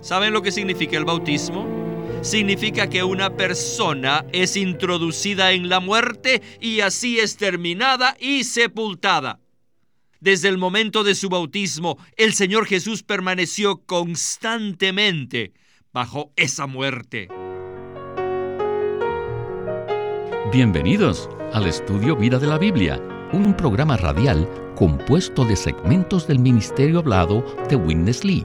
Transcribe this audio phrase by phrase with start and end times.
[0.00, 1.66] ¿Saben lo que significa el bautismo?
[2.22, 9.40] Significa que una persona es introducida en la muerte y así es terminada y sepultada.
[10.20, 15.52] Desde el momento de su bautismo, el Señor Jesús permaneció constantemente
[15.92, 17.28] bajo esa muerte.
[20.52, 23.00] Bienvenidos al estudio Vida de la Biblia,
[23.32, 28.44] un programa radial compuesto de segmentos del ministerio hablado de Witness Lee,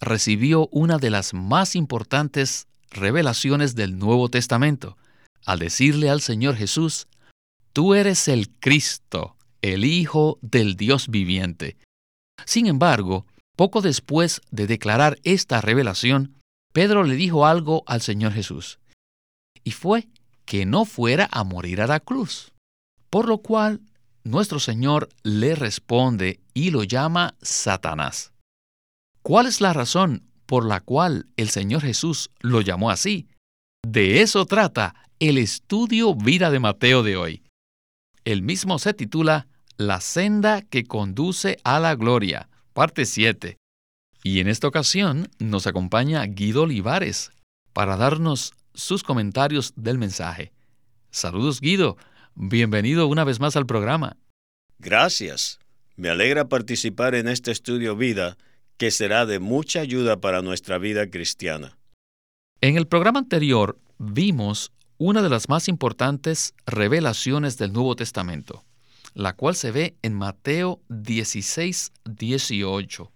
[0.00, 4.96] recibió una de las más importantes revelaciones del Nuevo Testamento,
[5.44, 7.06] al decirle al Señor Jesús,
[7.72, 11.76] Tú eres el Cristo, el Hijo del Dios viviente.
[12.44, 13.26] Sin embargo,
[13.56, 16.34] poco después de declarar esta revelación,
[16.72, 18.80] Pedro le dijo algo al Señor Jesús,
[19.62, 20.08] y fue
[20.46, 22.52] que no fuera a morir a la cruz,
[23.08, 23.80] por lo cual
[24.24, 28.29] nuestro Señor le responde y lo llama Satanás.
[29.22, 33.28] ¿Cuál es la razón por la cual el Señor Jesús lo llamó así?
[33.86, 37.42] De eso trata el estudio Vida de Mateo de hoy.
[38.24, 43.58] El mismo se titula La senda que conduce a la gloria, parte 7.
[44.22, 47.30] Y en esta ocasión nos acompaña Guido Olivares
[47.74, 50.52] para darnos sus comentarios del mensaje.
[51.10, 51.98] Saludos Guido,
[52.34, 54.16] bienvenido una vez más al programa.
[54.78, 55.58] Gracias.
[55.96, 58.38] Me alegra participar en este estudio vida
[58.80, 61.76] que será de mucha ayuda para nuestra vida cristiana.
[62.62, 68.64] En el programa anterior vimos una de las más importantes revelaciones del Nuevo Testamento,
[69.12, 73.12] la cual se ve en Mateo 16, 18.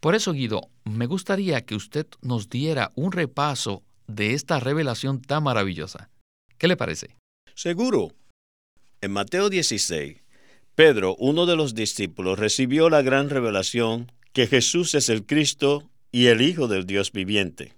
[0.00, 5.44] Por eso, Guido, me gustaría que usted nos diera un repaso de esta revelación tan
[5.44, 6.10] maravillosa.
[6.58, 7.16] ¿Qué le parece?
[7.54, 8.12] Seguro.
[9.00, 10.18] En Mateo 16,
[10.74, 16.26] Pedro, uno de los discípulos, recibió la gran revelación que Jesús es el Cristo y
[16.26, 17.72] el Hijo del Dios viviente.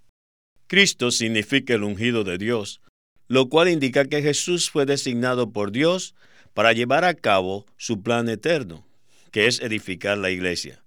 [0.66, 2.80] Cristo significa el ungido de Dios,
[3.28, 6.14] lo cual indica que Jesús fue designado por Dios
[6.54, 8.86] para llevar a cabo su plan eterno,
[9.30, 10.82] que es edificar la iglesia.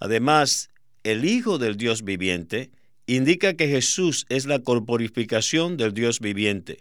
[0.00, 0.70] Además,
[1.04, 2.70] el Hijo del Dios viviente
[3.06, 6.78] indica que Jesús es la corporificación del Dios viviente,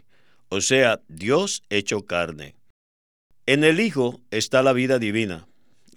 [0.47, 2.55] o sea, Dios hecho carne.
[3.45, 5.45] En el Hijo está la vida divina,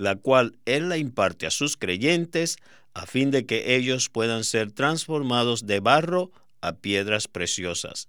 [0.01, 2.57] la cual Él la imparte a sus creyentes
[2.95, 8.09] a fin de que ellos puedan ser transformados de barro a piedras preciosas.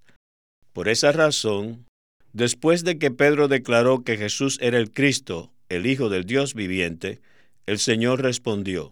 [0.71, 1.85] Por esa razón,
[2.31, 7.19] después de que Pedro declaró que Jesús era el Cristo, el Hijo del Dios viviente,
[7.65, 8.91] el Señor respondió,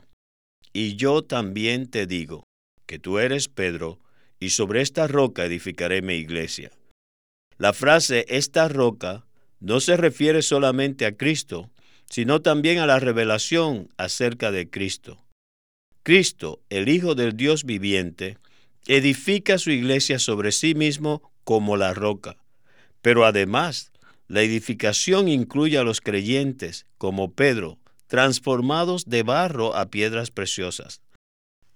[0.74, 2.44] Y yo también te digo,
[2.86, 3.98] que tú eres Pedro,
[4.42, 6.72] y sobre esta roca edificaré mi iglesia.
[7.58, 9.26] La frase esta roca
[9.62, 11.70] no se refiere solamente a Cristo,
[12.10, 15.24] sino también a la revelación acerca de Cristo.
[16.04, 18.38] Cristo, el Hijo del Dios viviente,
[18.88, 22.38] edifica su iglesia sobre sí mismo como la roca.
[23.02, 23.92] Pero además,
[24.28, 31.02] la edificación incluye a los creyentes, como Pedro, transformados de barro a piedras preciosas.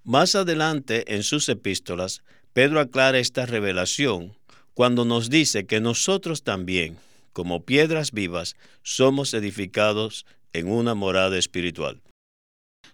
[0.04, 2.24] Más adelante en sus epístolas,
[2.54, 4.36] Pedro aclara esta revelación
[4.74, 6.98] cuando nos dice que nosotros también,
[7.34, 12.02] como piedras vivas, somos edificados en una morada espiritual.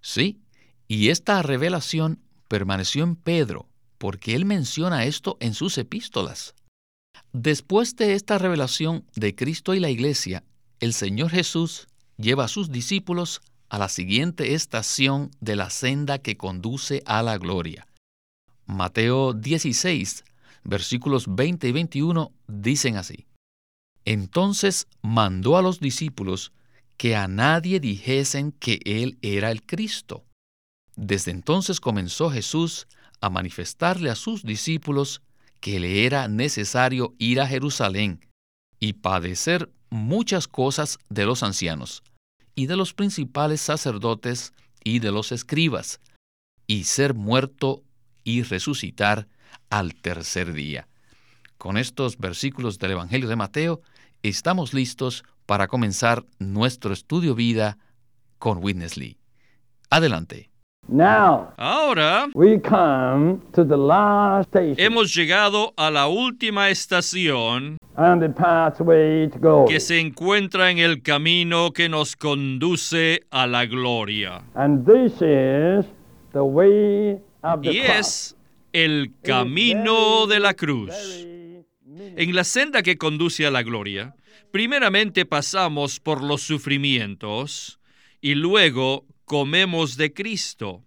[0.02, 0.40] Sí,
[0.88, 6.56] y esta revelación permaneció en Pedro, porque él menciona esto en sus epístolas.
[7.32, 10.44] Después de esta revelación de Cristo y la Iglesia,
[10.80, 16.38] el Señor Jesús lleva a sus discípulos a la siguiente estación de la senda que
[16.38, 17.86] conduce a la gloria.
[18.66, 20.24] Mateo 16,
[20.64, 23.29] versículos 20 y 21 dicen así.
[24.06, 26.52] Entonces mandó a los discípulos
[26.98, 30.26] que a nadie dijesen que Él era el Cristo.
[30.96, 32.88] Desde entonces comenzó Jesús
[33.22, 35.22] a manifestarle a sus discípulos
[35.60, 38.26] que le era necesario ir a Jerusalén
[38.80, 42.04] y padecer muchas cosas de los ancianos,
[42.56, 44.54] y de los principales sacerdotes
[44.84, 46.00] y de los escribas,
[46.68, 47.84] y ser muerto
[48.24, 49.28] y resucitar
[49.70, 50.88] al tercer día.
[51.60, 53.82] Con estos versículos del Evangelio de Mateo,
[54.24, 57.78] estamos listos para comenzar nuestro estudio vida
[58.38, 59.18] con Witness Lee.
[59.90, 60.50] Adelante.
[60.88, 68.20] Now Ahora we come to the last station hemos llegado a la última estación on
[68.22, 69.68] the pathway to glory.
[69.74, 74.42] que se encuentra en el camino que nos conduce a la gloria.
[74.56, 75.86] And this is
[76.32, 77.98] the way of the Y cross.
[78.00, 78.36] es
[78.72, 80.94] el camino de la cruz.
[82.00, 84.16] En la senda que conduce a la gloria,
[84.52, 87.82] primeramente pasamos por los sufrimientos
[88.22, 90.86] y luego comemos de Cristo.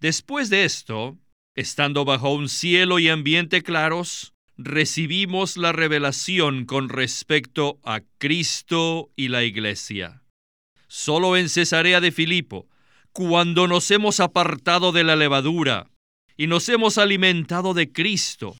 [0.00, 1.16] Después de esto,
[1.54, 9.28] estando bajo un cielo y ambiente claros, recibimos la revelación con respecto a Cristo y
[9.28, 10.24] la iglesia.
[10.88, 12.68] Solo en Cesarea de Filipo,
[13.12, 15.90] cuando nos hemos apartado de la levadura
[16.36, 18.56] y nos hemos alimentado de Cristo,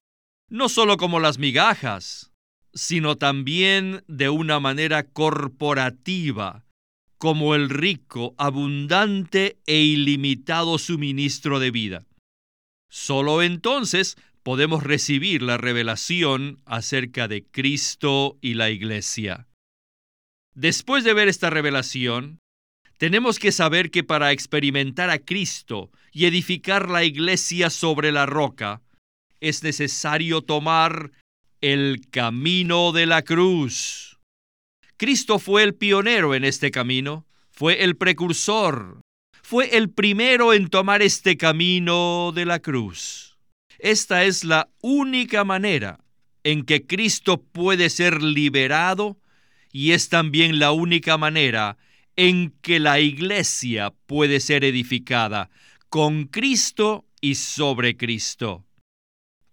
[0.49, 2.31] no solo como las migajas,
[2.73, 6.65] sino también de una manera corporativa,
[7.17, 12.05] como el rico, abundante e ilimitado suministro de vida.
[12.89, 19.47] Solo entonces podemos recibir la revelación acerca de Cristo y la Iglesia.
[20.53, 22.39] Después de ver esta revelación,
[22.97, 28.81] tenemos que saber que para experimentar a Cristo y edificar la Iglesia sobre la roca,
[29.47, 31.11] es necesario tomar
[31.61, 34.19] el camino de la cruz.
[34.97, 39.01] Cristo fue el pionero en este camino, fue el precursor,
[39.43, 43.37] fue el primero en tomar este camino de la cruz.
[43.77, 45.99] Esta es la única manera
[46.43, 49.19] en que Cristo puede ser liberado
[49.71, 51.77] y es también la única manera
[52.15, 55.51] en que la iglesia puede ser edificada
[55.89, 58.64] con Cristo y sobre Cristo.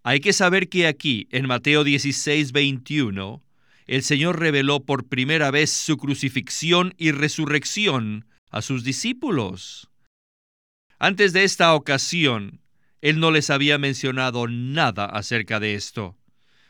[0.04, 3.42] Hay que saber que aquí, en Mateo 16, 21,
[3.86, 9.88] el Señor reveló por primera vez su crucifixión y resurrección a sus discípulos.
[10.98, 12.60] Antes de esta ocasión,
[13.00, 16.16] Él no les había mencionado nada acerca de esto.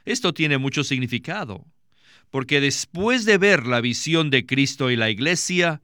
[0.05, 1.67] Esto tiene mucho significado,
[2.31, 5.81] porque después de ver la visión de Cristo y la Iglesia,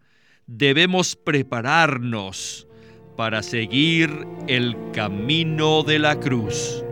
[0.47, 2.67] debemos prepararnos
[3.17, 6.83] para seguir el camino de la cruz.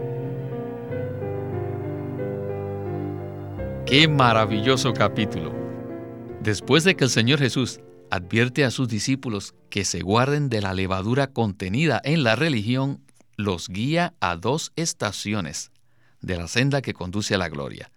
[3.87, 5.55] Qué maravilloso capítulo.
[6.43, 7.79] Después de que el Señor Jesús
[8.11, 13.01] advierte a sus discípulos que se guarden de la levadura contenida en la religión,
[13.37, 15.71] los guía a dos estaciones
[16.21, 17.93] de la senda que conduce a la gloria.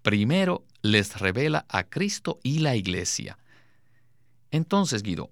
[0.00, 3.36] Primero les revela a Cristo y la iglesia.
[4.50, 5.30] Entonces, Guido,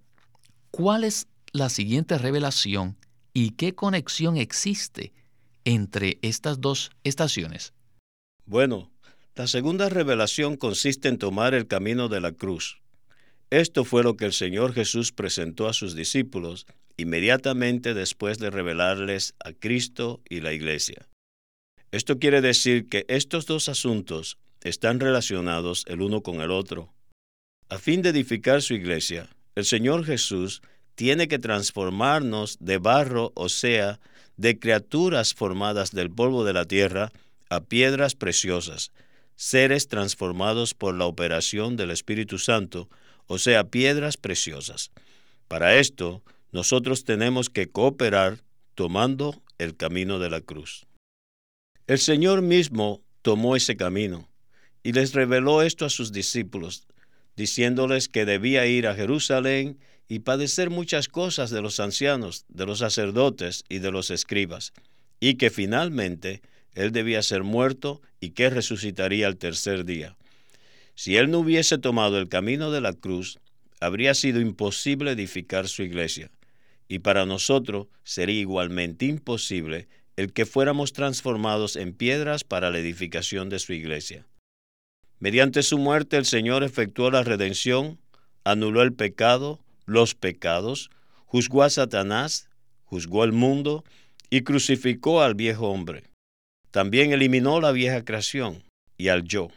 [0.70, 2.98] ¿cuál es la siguiente revelación
[3.32, 5.14] y qué conexión existe
[5.64, 7.72] entre estas dos estaciones?
[8.44, 8.91] Bueno,
[9.34, 12.80] la segunda revelación consiste en tomar el camino de la cruz.
[13.50, 19.34] Esto fue lo que el Señor Jesús presentó a sus discípulos inmediatamente después de revelarles
[19.42, 21.08] a Cristo y la Iglesia.
[21.90, 26.92] Esto quiere decir que estos dos asuntos están relacionados el uno con el otro.
[27.68, 30.62] A fin de edificar su iglesia, el Señor Jesús
[30.94, 33.98] tiene que transformarnos de barro, o sea,
[34.36, 37.12] de criaturas formadas del polvo de la tierra,
[37.48, 38.92] a piedras preciosas,
[39.36, 42.88] seres transformados por la operación del Espíritu Santo,
[43.26, 44.90] o sea, piedras preciosas.
[45.48, 48.42] Para esto, nosotros tenemos que cooperar
[48.74, 50.86] tomando el camino de la cruz.
[51.86, 54.28] El Señor mismo tomó ese camino
[54.82, 56.86] y les reveló esto a sus discípulos,
[57.36, 62.80] diciéndoles que debía ir a Jerusalén y padecer muchas cosas de los ancianos, de los
[62.80, 64.72] sacerdotes y de los escribas,
[65.20, 66.42] y que finalmente
[66.74, 70.16] él debía ser muerto y que resucitaría al tercer día.
[70.94, 73.38] Si él no hubiese tomado el camino de la cruz,
[73.80, 76.30] habría sido imposible edificar su iglesia,
[76.88, 83.48] y para nosotros sería igualmente imposible el que fuéramos transformados en piedras para la edificación
[83.48, 84.26] de su iglesia.
[85.18, 87.98] Mediante su muerte el Señor efectuó la redención,
[88.44, 90.90] anuló el pecado, los pecados,
[91.26, 92.48] juzgó a Satanás,
[92.84, 93.84] juzgó al mundo
[94.30, 96.11] y crucificó al viejo hombre.
[96.72, 98.64] También eliminó la vieja creación
[98.96, 99.50] y al yo.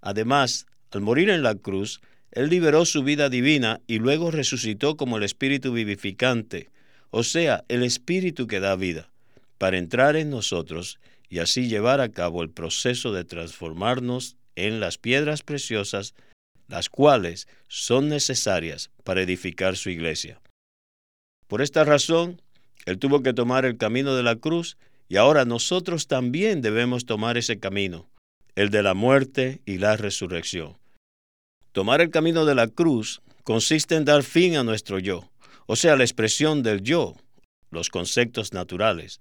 [0.00, 2.00] Además, al morir en la cruz,
[2.30, 6.70] Él liberó su vida divina y luego resucitó como el Espíritu vivificante,
[7.10, 9.10] o sea, el Espíritu que da vida,
[9.58, 10.98] para entrar en nosotros
[11.28, 16.14] y así llevar a cabo el proceso de transformarnos en las piedras preciosas,
[16.68, 20.40] las cuales son necesarias para edificar su iglesia.
[21.48, 22.40] Por esta razón,
[22.86, 24.76] Él tuvo que tomar el camino de la cruz
[25.08, 28.08] y ahora nosotros también debemos tomar ese camino,
[28.54, 30.76] el de la muerte y la resurrección.
[31.72, 35.30] Tomar el camino de la cruz consiste en dar fin a nuestro yo,
[35.66, 37.14] o sea, la expresión del yo,
[37.70, 39.20] los conceptos naturales.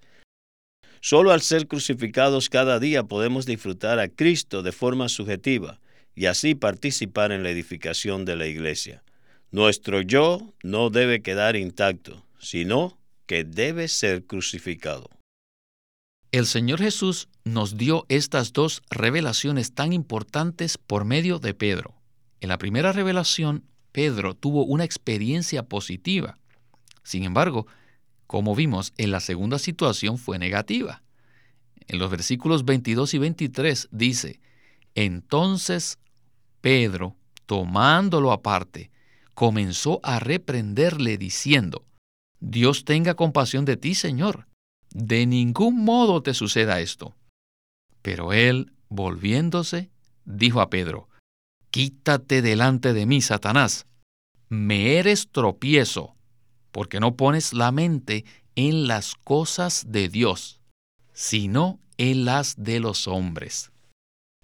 [1.02, 5.80] Solo al ser crucificados cada día podemos disfrutar a Cristo de forma subjetiva
[6.16, 9.04] y así participar en la edificación de la iglesia.
[9.52, 15.10] Nuestro yo no debe quedar intacto, sino que debe ser crucificado.
[16.36, 21.96] El Señor Jesús nos dio estas dos revelaciones tan importantes por medio de Pedro.
[22.42, 23.64] En la primera revelación,
[23.94, 26.38] Pedro tuvo una experiencia positiva.
[27.04, 27.68] Sin embargo,
[28.28, 31.04] como vimos, en la segunda situación fue negativa.
[31.88, 34.42] En los versículos 22 y 23 dice,
[34.94, 36.00] entonces
[36.60, 37.16] Pedro,
[37.46, 38.92] tomándolo aparte,
[39.36, 41.86] comenzó a reprenderle diciendo,
[42.42, 44.48] Dios tenga compasión de ti, Señor.
[44.96, 47.14] De ningún modo te suceda esto.
[48.02, 49.90] Pero él, volviéndose,
[50.24, 51.10] dijo a Pedro,
[51.70, 53.88] Quítate delante de mí, Satanás.
[54.48, 56.16] Me eres tropiezo,
[56.72, 58.24] porque no pones la mente
[58.56, 60.62] en las cosas de Dios,
[61.12, 63.74] sino en las de los hombres.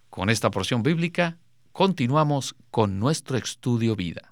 [0.10, 1.38] Con esta porción bíblica
[1.72, 4.31] continuamos con nuestro estudio vida.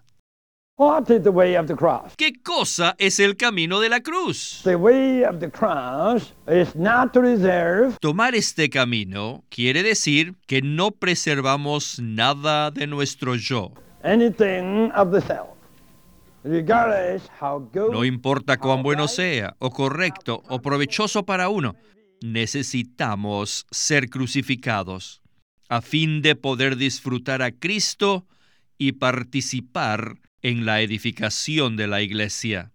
[0.82, 2.14] What is the way of the cross?
[2.16, 4.62] ¿Qué cosa es el camino de la cruz?
[4.64, 10.62] The way of the cross is not to reserve Tomar este camino quiere decir que
[10.62, 13.74] no preservamos nada de nuestro yo.
[14.06, 15.50] anything of the self,
[16.46, 17.92] regardless how good.
[17.92, 21.76] No importa cuán bueno sea, o correcto, o provechoso para uno,
[22.22, 25.22] necesitamos ser crucificados
[25.68, 28.26] a fin de poder disfrutar a Cristo
[28.78, 32.72] y participar en la edificación de la iglesia.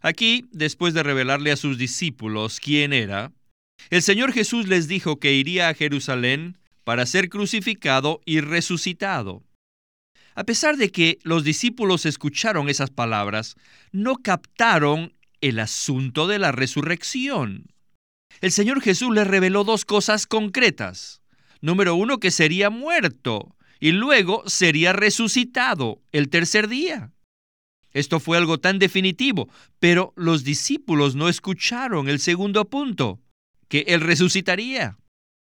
[0.00, 3.32] Aquí, después de revelarle a sus discípulos quién era,
[3.90, 9.42] el Señor Jesús les dijo que iría a Jerusalén para ser crucificado y resucitado.
[10.34, 13.56] A pesar de que los discípulos escucharon esas palabras,
[13.90, 17.66] no captaron el asunto de la resurrección.
[18.40, 21.22] El Señor Jesús les reveló dos cosas concretas.
[21.60, 27.12] Número uno, que sería muerto y luego sería resucitado el tercer día.
[27.92, 33.20] Esto fue algo tan definitivo, pero los discípulos no escucharon el segundo punto,
[33.68, 34.98] que Él resucitaría.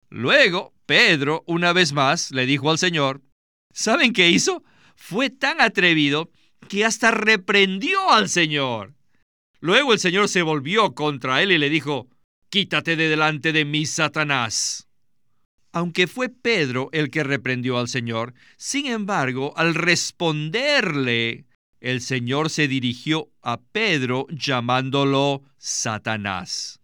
[0.09, 3.21] Luego, Pedro, una vez más, le dijo al Señor,
[3.73, 4.63] ¿saben qué hizo?
[4.95, 6.31] Fue tan atrevido
[6.67, 8.93] que hasta reprendió al Señor.
[9.59, 12.09] Luego el Señor se volvió contra él y le dijo,
[12.49, 14.89] Quítate de delante de mí, Satanás.
[15.71, 21.45] Aunque fue Pedro el que reprendió al Señor, sin embargo, al responderle,
[21.79, 26.81] el Señor se dirigió a Pedro llamándolo Satanás.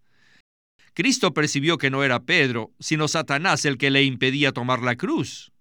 [0.94, 5.52] Cristo percibió que no era Pedro, sino Satanás el que le impedía tomar la cruz.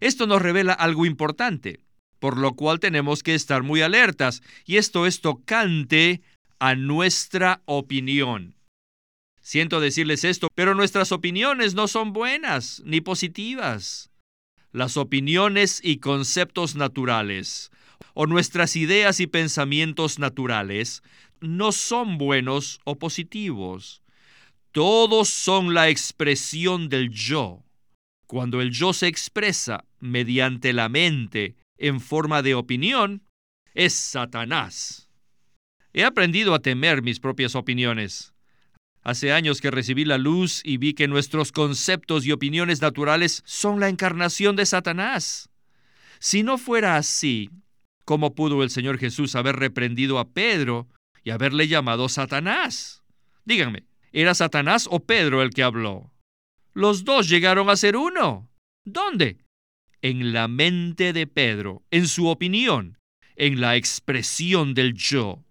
[0.00, 1.80] Esto nos revela algo importante,
[2.18, 6.22] por lo cual tenemos que estar muy alertas, y esto es tocante
[6.58, 8.53] a nuestra opinión.
[9.44, 14.10] Siento decirles esto, pero nuestras opiniones no son buenas ni positivas.
[14.72, 17.70] Las opiniones y conceptos naturales,
[18.14, 21.02] o nuestras ideas y pensamientos naturales,
[21.42, 24.02] no son buenos o positivos.
[24.72, 27.62] Todos son la expresión del yo.
[28.26, 33.22] Cuando el yo se expresa mediante la mente en forma de opinión,
[33.74, 35.10] es Satanás.
[35.92, 38.33] He aprendido a temer mis propias opiniones.
[39.04, 43.78] Hace años que recibí la luz y vi que nuestros conceptos y opiniones naturales son
[43.78, 45.50] la encarnación de Satanás.
[46.20, 47.50] Si no fuera así,
[48.06, 50.88] ¿cómo pudo el Señor Jesús haber reprendido a Pedro
[51.22, 53.02] y haberle llamado Satanás?
[53.44, 56.10] Díganme, ¿era Satanás o Pedro el que habló?
[56.72, 58.48] Los dos llegaron a ser uno.
[58.86, 59.36] ¿Dónde?
[60.00, 62.98] En la mente de Pedro, en su opinión,
[63.36, 65.43] en la expresión del yo.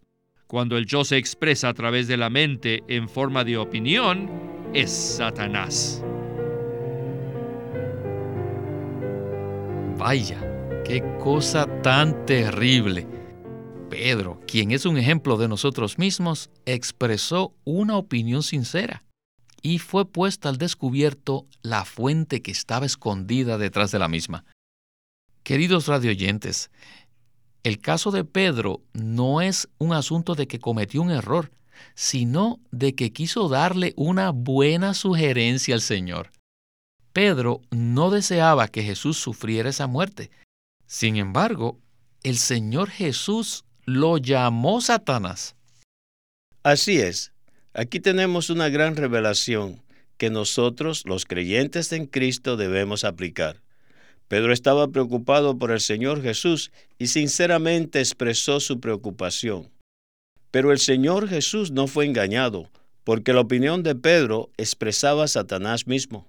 [0.54, 4.30] Cuando el yo se expresa a través de la mente en forma de opinión,
[4.72, 6.04] es Satanás.
[9.98, 10.40] Vaya,
[10.86, 13.08] qué cosa tan terrible.
[13.90, 19.04] Pedro, quien es un ejemplo de nosotros mismos, expresó una opinión sincera
[19.64, 24.46] y fue puesta al descubierto la fuente que estaba escondida detrás de la misma.
[25.44, 26.70] Queridos radioyentes,
[27.64, 31.52] el caso de Pedro no es un asunto de que cometió un error,
[31.96, 36.32] sino de que quiso darle una buena sugerencia al Señor.
[37.14, 40.30] Pedro no deseaba que Jesús sufriera esa muerte.
[40.88, 41.80] Sin embargo,
[42.24, 45.56] el Señor Jesús lo llamó Satanás.
[46.64, 47.32] Así es.
[47.74, 49.82] Aquí tenemos una gran revelación
[50.18, 53.63] que nosotros, los creyentes en Cristo, debemos aplicar.
[54.34, 59.70] Pedro estaba preocupado por el Señor Jesús y sinceramente expresó su preocupación.
[60.50, 62.72] Pero el Señor Jesús no fue engañado,
[63.04, 66.28] porque la opinión de Pedro expresaba a Satanás mismo.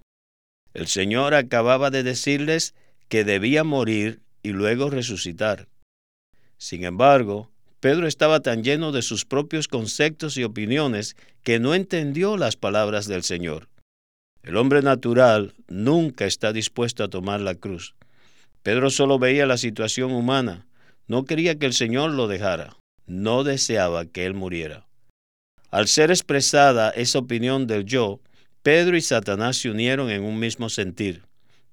[0.74, 2.74] El Señor acababa de decirles
[3.08, 5.66] que debía morir y luego resucitar.
[6.58, 12.36] Sin embargo, Pedro estaba tan lleno de sus propios conceptos y opiniones que no entendió
[12.36, 13.70] las palabras del Señor.
[14.44, 17.94] El hombre natural nunca está dispuesto a tomar la cruz.
[18.62, 20.66] Pedro solo veía la situación humana,
[21.08, 24.86] no quería que el Señor lo dejara, no deseaba que él muriera.
[25.70, 28.20] Al ser expresada esa opinión del yo,
[28.62, 31.22] Pedro y Satanás se unieron en un mismo sentir.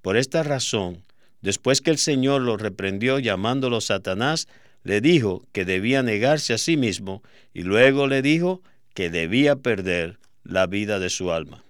[0.02, 1.04] Por esta razón,
[1.42, 4.48] después que el Señor lo reprendió llamándolo Satanás,
[4.84, 7.22] le dijo que debía negarse a sí mismo
[7.54, 8.62] y luego le dijo
[8.94, 11.66] que debía perder la vida de su alma.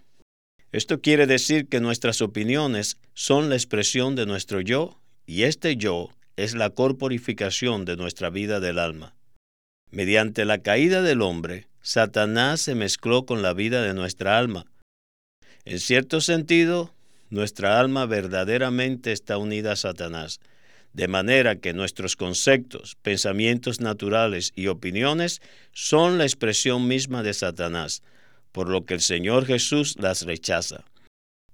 [0.72, 6.10] Esto quiere decir que nuestras opiniones son la expresión de nuestro yo y este yo
[6.38, 9.14] es la corporificación de nuestra vida del alma.
[9.92, 14.66] Mediante la caída del hombre, Satanás se mezcló con la vida de nuestra alma.
[15.66, 16.94] En cierto sentido,
[17.30, 20.40] nuestra alma verdaderamente está unida a Satanás,
[20.94, 25.42] de manera que nuestros conceptos, pensamientos naturales y opiniones
[25.74, 28.04] son la expresión misma de Satanás,
[28.52, 30.86] por lo que el Señor Jesús las rechaza.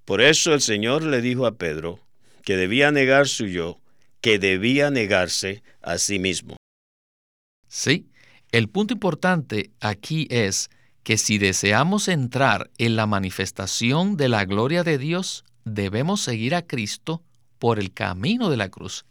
[0.06, 2.00] Por eso el Señor le dijo a Pedro
[2.44, 3.80] que debía negar su yo,
[4.22, 6.56] que debía negarse a sí mismo.
[7.68, 8.10] Sí,
[8.52, 10.70] el punto importante aquí es
[11.04, 16.66] que si deseamos entrar en la manifestación de la gloria de Dios, debemos seguir a
[16.66, 17.24] Cristo
[17.60, 19.06] por el camino de la cruz.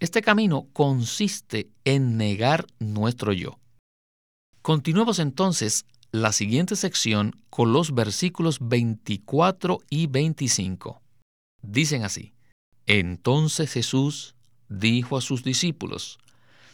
[0.00, 3.58] Este camino consiste en negar nuestro yo.
[4.60, 11.02] Continuemos entonces la siguiente sección con los versículos 24 y 25.
[11.60, 12.34] Dicen así,
[12.86, 14.36] Entonces Jesús
[14.68, 16.20] dijo a sus discípulos,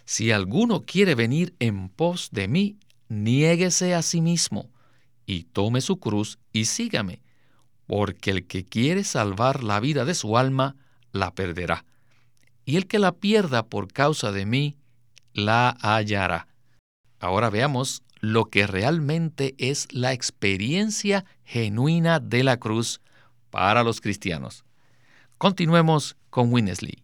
[0.04, 2.76] si alguno quiere venir en pos de mí,
[3.08, 4.68] niéguese a sí mismo,
[5.24, 7.22] y tome su cruz y sígame,
[7.86, 10.76] porque el que quiere salvar la vida de su alma,
[11.12, 11.86] la perderá,
[12.66, 14.76] y el que la pierda por causa de mí,
[15.32, 16.46] la hallará.
[17.20, 23.00] Ahora veamos lo que realmente es la experiencia genuina de la cruz
[23.50, 24.64] para los cristianos.
[25.38, 27.02] Continuemos con Winnesley.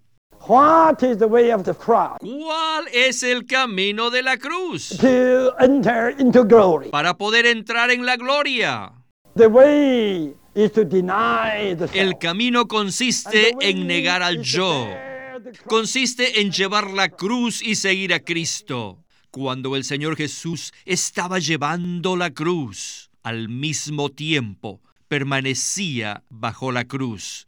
[0.48, 2.18] What is the way of the cross?
[2.20, 4.96] ¿Cuál es el camino de la cruz?
[5.00, 6.90] To enter into glory.
[6.90, 8.92] Para poder entrar en la gloria.
[9.34, 11.96] The way is to deny the self.
[11.96, 14.84] El camino consiste way en negar al yo.
[14.84, 15.66] bear the cross.
[15.66, 18.98] Consiste en llevar la cruz y seguir a Cristo.
[19.36, 27.44] Cuando el Señor Jesús estaba llevando la cruz, al mismo tiempo permanecía bajo la cruz,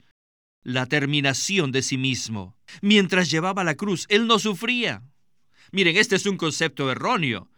[0.63, 2.59] la terminación de sí mismo.
[2.83, 5.03] Mientras llevaba la cruz, Él no sufría.
[5.73, 7.49] Miren, este es un concepto erróneo.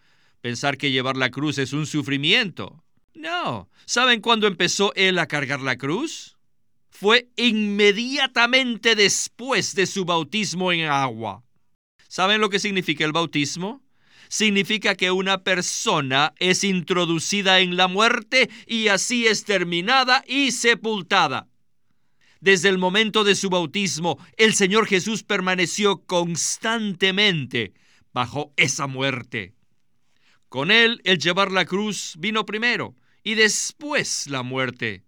[0.40, 2.84] Pensar que llevar la cruz es un sufrimiento.
[3.14, 3.68] No.
[3.84, 6.38] ¿Saben cuándo empezó Él a cargar la cruz?
[6.88, 11.42] Fue inmediatamente después de su bautismo en agua.
[12.06, 13.82] ¿Saben lo que significa el bautismo?
[14.30, 21.48] Significa que una persona es introducida en la muerte y así es terminada y sepultada.
[22.40, 27.72] Desde el momento de su bautismo, el Señor Jesús permaneció constantemente
[28.12, 29.52] bajo esa muerte.
[30.48, 35.02] Con él, el llevar la cruz vino primero y después la muerte.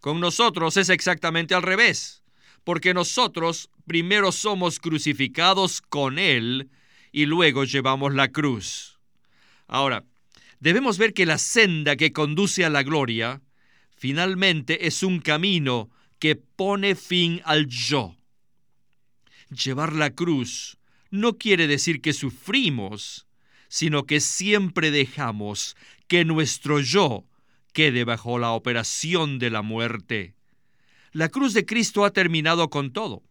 [0.00, 2.24] Con nosotros es exactamente al revés,
[2.64, 6.68] porque nosotros primero somos crucificados con él
[7.18, 9.00] y luego llevamos la cruz.
[9.66, 10.04] Ahora,
[10.60, 13.42] debemos ver que la senda que conduce a la gloria
[13.90, 18.14] finalmente es un camino que pone fin al yo.
[19.50, 20.78] Llevar la cruz
[21.10, 23.26] no quiere decir que sufrimos,
[23.66, 25.76] sino que siempre dejamos
[26.06, 27.24] que nuestro yo
[27.72, 30.36] quede bajo la operación de la muerte.
[31.10, 33.24] La cruz de Cristo ha terminado con todo,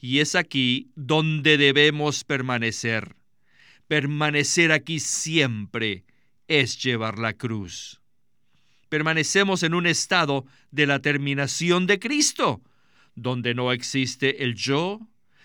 [0.00, 3.17] y es aquí donde debemos permanecer.
[3.88, 6.04] Permanecer aquí siempre
[6.46, 8.00] es llevar la cruz.
[8.90, 12.62] Permanecemos en un estado de la terminación de Cristo,
[13.14, 15.00] donde no existe el yo,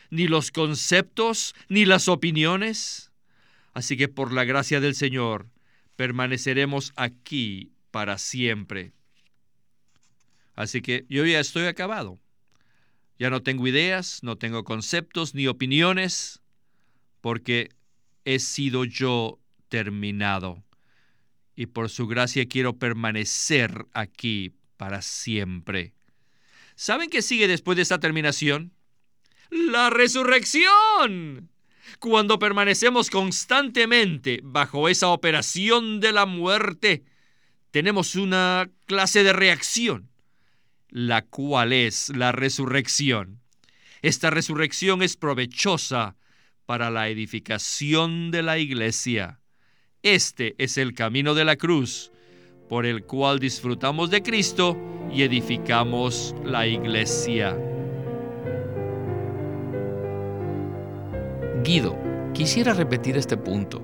[0.10, 3.12] ni los conceptos, ni las opiniones.
[3.73, 5.49] Así que por la gracia del Señor,
[5.95, 8.91] permaneceremos aquí para siempre.
[10.53, 12.19] Así que yo ya estoy acabado.
[13.17, 16.41] Ya no tengo ideas, no tengo conceptos ni opiniones,
[17.21, 17.69] porque
[18.25, 20.63] he sido yo terminado.
[21.55, 25.93] Y por su gracia quiero permanecer aquí para siempre.
[26.75, 28.73] ¿Saben qué sigue después de esta terminación?
[29.49, 31.49] La resurrección.
[31.99, 37.03] Cuando permanecemos constantemente bajo esa operación de la muerte,
[37.71, 40.09] tenemos una clase de reacción,
[40.89, 43.41] la cual es la resurrección.
[44.01, 46.15] Esta resurrección es provechosa
[46.65, 49.39] para la edificación de la iglesia.
[50.02, 52.12] Este es el camino de la cruz,
[52.69, 54.78] por el cual disfrutamos de Cristo
[55.13, 57.58] y edificamos la iglesia.
[61.63, 61.97] Guido,
[62.34, 63.82] quisiera repetir este punto.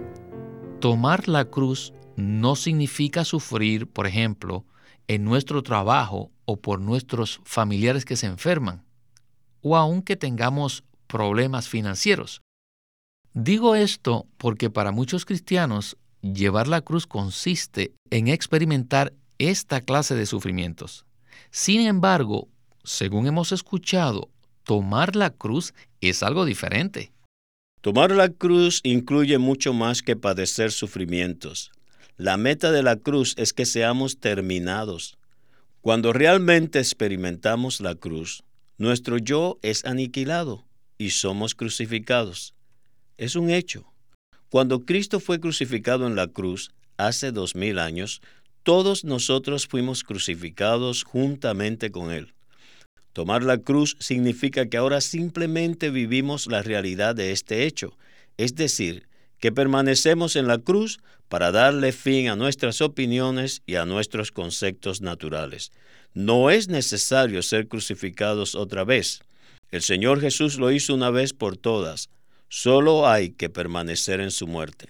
[0.82, 4.66] Tomar la cruz no significa sufrir, por ejemplo,
[5.08, 8.84] en nuestro trabajo o por nuestros familiares que se enferman,
[9.62, 12.42] o aunque tengamos problemas financieros.
[13.42, 20.26] Digo esto porque para muchos cristianos llevar la cruz consiste en experimentar esta clase de
[20.26, 21.06] sufrimientos.
[21.50, 22.50] Sin embargo,
[22.84, 24.28] según hemos escuchado,
[24.66, 27.14] tomar la cruz es algo diferente.
[27.80, 31.72] Tomar la cruz incluye mucho más que padecer sufrimientos.
[32.18, 35.18] La meta de la cruz es que seamos terminados.
[35.80, 38.44] Cuando realmente experimentamos la cruz,
[38.78, 40.66] nuestro yo es aniquilado
[40.98, 42.54] y somos crucificados.
[43.20, 43.84] Es un hecho.
[44.50, 48.22] Cuando Cristo fue crucificado en la cruz hace dos mil años,
[48.64, 52.34] todos nosotros fuimos crucificados juntamente con Él.
[53.12, 57.98] Tomar la cruz significa que ahora simplemente vivimos la realidad de este hecho,
[58.38, 63.84] es decir, que permanecemos en la cruz para darle fin a nuestras opiniones y a
[63.84, 65.74] nuestros conceptos naturales.
[66.14, 69.20] No es necesario ser crucificados otra vez.
[69.72, 72.10] El Señor Jesús lo hizo una vez por todas.
[72.50, 74.90] Solo hay que permanecer en su muerte.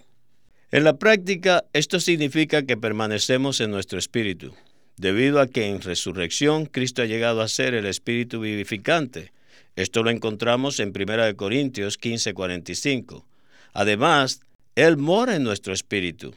[0.72, 4.54] En la práctica, esto significa que permanecemos en nuestro espíritu,
[4.96, 9.34] debido a que en resurrección Cristo ha llegado a ser el espíritu vivificante.
[9.76, 13.26] Esto lo encontramos en 1 Corintios 15:45.
[13.74, 14.40] Además,
[14.76, 16.34] Él mora en nuestro espíritu.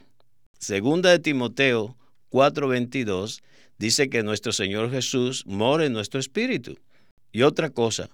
[0.59, 1.95] Segunda de Timoteo
[2.31, 3.43] 4:22
[3.77, 6.77] dice que nuestro Señor Jesús mora en nuestro espíritu.
[7.31, 8.09] Y otra cosa,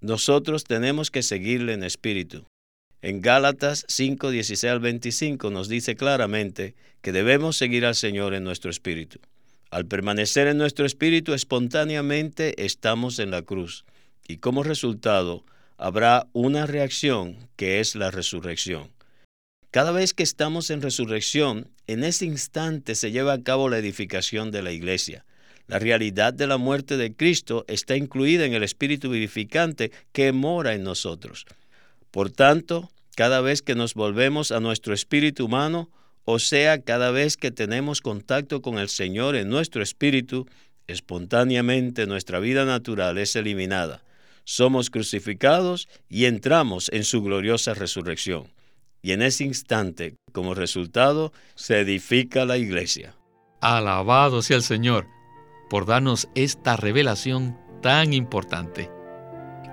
[0.00, 2.44] nosotros tenemos que seguirle en espíritu.
[3.02, 8.70] En Gálatas 5:16 al 25 nos dice claramente que debemos seguir al Señor en nuestro
[8.70, 9.18] espíritu.
[9.70, 13.84] Al permanecer en nuestro espíritu espontáneamente estamos en la cruz
[14.28, 15.44] y como resultado
[15.78, 18.92] habrá una reacción que es la resurrección.
[19.72, 24.52] Cada vez que estamos en resurrección, en ese instante se lleva a cabo la edificación
[24.52, 25.24] de la iglesia.
[25.66, 30.74] La realidad de la muerte de Cristo está incluida en el Espíritu vivificante que mora
[30.74, 31.46] en nosotros.
[32.12, 35.90] Por tanto, cada vez que nos volvemos a nuestro espíritu humano,
[36.24, 40.46] o sea, cada vez que tenemos contacto con el Señor en nuestro espíritu,
[40.86, 44.04] espontáneamente nuestra vida natural es eliminada
[44.44, 48.52] somos crucificados y entramos en su gloriosa resurrección.
[49.02, 53.16] Y en ese instante, como resultado, se edifica la iglesia.
[53.60, 55.06] Alabado sea el Señor
[55.68, 58.90] por darnos esta revelación tan importante.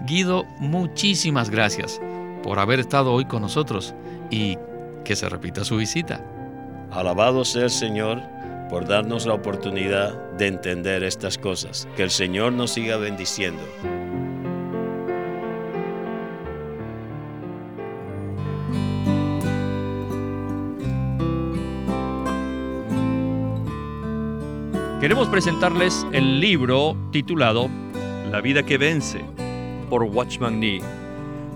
[0.08, 1.99] Guido, muchísimas gracias
[2.43, 3.93] por haber estado hoy con nosotros
[4.30, 4.58] y
[5.04, 6.23] que se repita su visita.
[6.91, 8.21] Alabado sea el Señor
[8.69, 11.88] por darnos la oportunidad de entender estas cosas.
[11.95, 13.62] Que el Señor nos siga bendiciendo.
[24.99, 27.69] Queremos presentarles el libro titulado
[28.30, 29.23] La vida que vence
[29.89, 30.98] por Watchman Nee.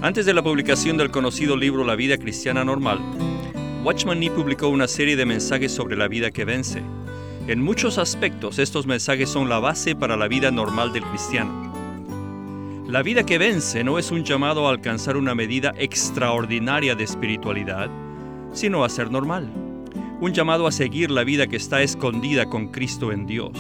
[0.03, 2.99] Antes de la publicación del conocido libro La vida cristiana normal,
[3.85, 6.81] Watchman Nee publicó una serie de mensajes sobre la vida que vence.
[7.47, 11.71] En muchos aspectos estos mensajes son la base para la vida normal del cristiano.
[12.85, 17.89] La vida que vence no es un llamado a alcanzar una medida extraordinaria de espiritualidad,
[18.51, 19.49] sino a ser normal
[20.19, 23.53] un llamado a seguir la vida que está escondida con Cristo en Dios.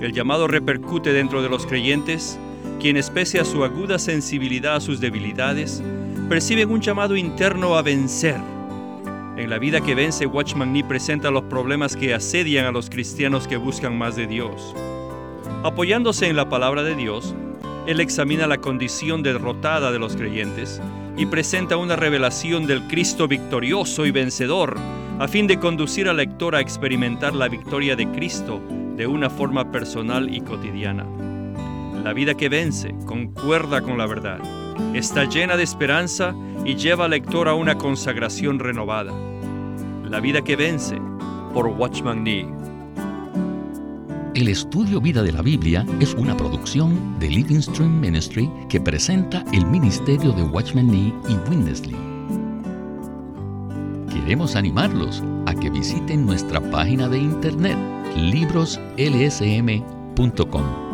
[0.00, 2.40] El llamado repercute dentro de los creyentes,
[2.80, 5.82] quienes pese a su aguda sensibilidad a sus debilidades,
[6.28, 8.40] perciben un llamado interno a vencer.
[9.36, 13.48] En la vida que vence, Watchman Nee presenta los problemas que asedian a los cristianos
[13.48, 14.74] que buscan más de Dios.
[15.64, 17.34] Apoyándose en la palabra de Dios,
[17.86, 20.80] él examina la condición derrotada de los creyentes
[21.16, 24.78] y presenta una revelación del Cristo victorioso y vencedor
[25.18, 28.60] a fin de conducir al lector a experimentar la victoria de Cristo
[28.96, 31.06] de una forma personal y cotidiana.
[32.04, 34.38] La vida que vence concuerda con la verdad,
[34.94, 36.34] está llena de esperanza
[36.66, 39.14] y lleva al lector a una consagración renovada.
[40.04, 40.98] La vida que vence
[41.54, 42.46] por Watchman Nee.
[44.34, 49.42] El estudio Vida de la Biblia es una producción de Living Stream Ministry que presenta
[49.54, 51.96] el ministerio de Watchman Nee y Winnesley.
[54.12, 57.78] Queremos animarlos a que visiten nuestra página de internet
[58.14, 60.93] libroslsm.com.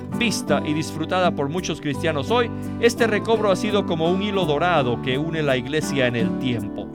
[0.17, 5.01] vista y disfrutada por muchos cristianos hoy, este recobro ha sido como un hilo dorado
[5.01, 6.87] que une la iglesia en el tiempo.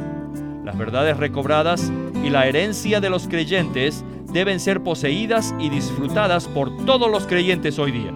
[0.65, 1.93] Las verdades recobradas
[2.25, 7.79] y la herencia de los creyentes deben ser poseídas y disfrutadas por todos los creyentes
[7.79, 8.13] hoy día.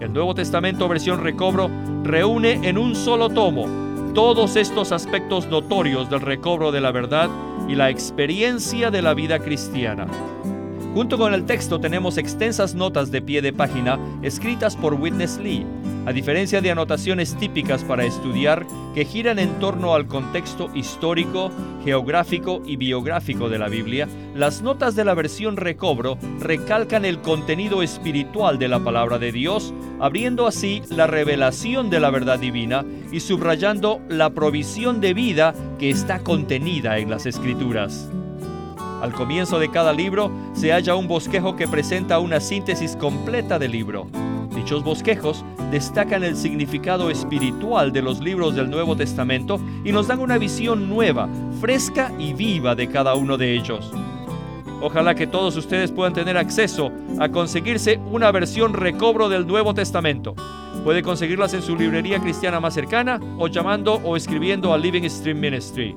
[0.00, 1.70] El Nuevo Testamento versión recobro
[2.02, 3.66] reúne en un solo tomo
[4.14, 7.30] todos estos aspectos notorios del recobro de la verdad
[7.68, 10.06] y la experiencia de la vida cristiana.
[10.94, 15.64] Junto con el texto tenemos extensas notas de pie de página escritas por Witness Lee,
[16.04, 21.50] a diferencia de anotaciones típicas para estudiar que giran en torno al contexto histórico,
[21.82, 27.82] geográfico y biográfico de la Biblia, las notas de la versión recobro recalcan el contenido
[27.82, 33.20] espiritual de la palabra de Dios, abriendo así la revelación de la verdad divina y
[33.20, 38.10] subrayando la provisión de vida que está contenida en las escrituras.
[39.02, 43.72] Al comienzo de cada libro se halla un bosquejo que presenta una síntesis completa del
[43.72, 44.06] libro.
[44.54, 50.20] Dichos bosquejos destacan el significado espiritual de los libros del Nuevo Testamento y nos dan
[50.20, 51.28] una visión nueva,
[51.60, 53.90] fresca y viva de cada uno de ellos.
[54.80, 60.36] Ojalá que todos ustedes puedan tener acceso a conseguirse una versión recobro del Nuevo Testamento.
[60.84, 65.40] Puede conseguirlas en su librería cristiana más cercana o llamando o escribiendo a Living Stream
[65.40, 65.96] Ministry.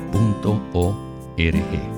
[0.11, 0.93] punto o
[1.37, 1.90] r e